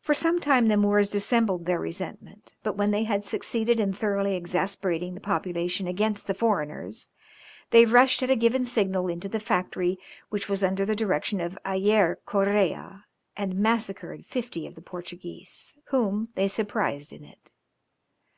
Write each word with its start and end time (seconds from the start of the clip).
For 0.00 0.14
some 0.14 0.40
time 0.40 0.68
the 0.68 0.78
Moors 0.78 1.10
dissembled 1.10 1.66
their 1.66 1.78
resentment, 1.78 2.54
but 2.62 2.74
when 2.74 2.90
they 2.90 3.04
had 3.04 3.22
succeeded 3.22 3.78
in 3.78 3.92
thoroughly 3.92 4.34
exasperating 4.34 5.12
the 5.12 5.20
population 5.20 5.86
against 5.86 6.26
the 6.26 6.32
foreigners, 6.32 7.08
they 7.68 7.84
rushed 7.84 8.22
at 8.22 8.30
a 8.30 8.34
given 8.34 8.64
signal 8.64 9.08
into 9.08 9.28
the 9.28 9.38
factory 9.38 9.98
which 10.30 10.48
was 10.48 10.64
under 10.64 10.86
the 10.86 10.96
direction 10.96 11.38
of 11.38 11.58
Ayrès 11.66 12.16
Correa, 12.24 13.04
and 13.36 13.56
massacred 13.58 14.24
fifty 14.24 14.66
of 14.66 14.74
the 14.74 14.80
Portuguese, 14.80 15.76
whom 15.88 16.30
they 16.34 16.48
surprised 16.48 17.12
in 17.12 17.22
it. 17.22 17.50